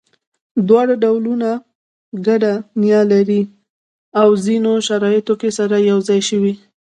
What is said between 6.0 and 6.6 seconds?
ځای شوي.